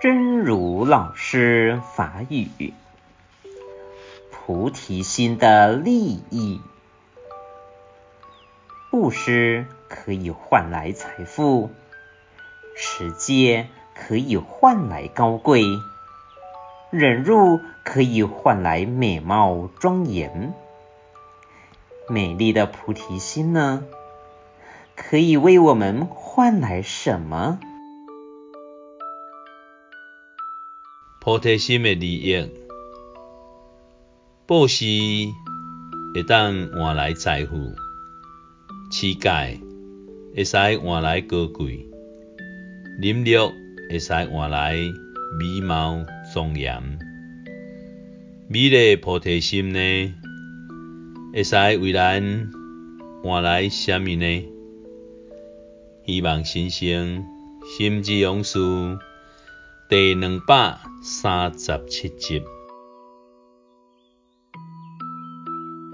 [0.00, 2.72] 真如老师法语：
[4.30, 6.60] 菩提心的利益。
[8.90, 11.70] 布施可以换来财富，
[12.76, 15.62] 持戒可以换来高贵，
[16.90, 20.52] 忍辱可以换来美貌庄严。
[22.08, 23.84] 美丽的菩提心呢？
[24.96, 27.58] 可以为我们换来什么？
[31.24, 32.50] 菩提心的利益，
[34.44, 34.84] 布施
[36.12, 37.76] 会当换来财富，
[38.90, 39.60] 持戒
[40.34, 41.86] 会使换来高贵，
[43.00, 43.52] 忍辱
[43.88, 44.74] 会使换来
[45.38, 46.04] 美貌
[46.34, 46.98] 庄严。
[48.48, 49.78] 美丽菩提心呢，
[51.32, 52.50] 会使为咱
[53.22, 54.48] 换来什么呢？
[56.04, 57.24] 希望先生
[57.78, 58.58] 心之勇士
[59.92, 62.42] 第两百三十七集。